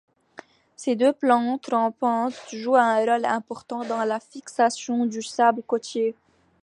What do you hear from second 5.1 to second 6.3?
sable côtier.